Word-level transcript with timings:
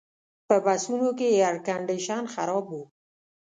په 0.47 0.55
بسونو 0.65 1.09
کې 1.17 1.27
ایرکنډیشن 1.39 2.23
خراب 2.33 2.65
و. 2.71 2.81